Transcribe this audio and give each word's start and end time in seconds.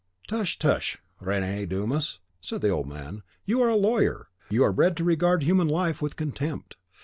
"Tush, 0.27 0.57
tush, 0.57 0.97
Rene 1.19 1.67
Dumas!" 1.67 2.17
said 2.41 2.61
the 2.61 2.69
old 2.71 2.87
man, 2.87 3.21
"you 3.45 3.61
are 3.61 3.69
a 3.69 3.75
lawyer. 3.75 4.29
You 4.49 4.63
are 4.63 4.73
bred 4.73 4.97
to 4.97 5.03
regard 5.03 5.43
human 5.43 5.67
life 5.67 6.01
with 6.01 6.15
contempt. 6.15 6.75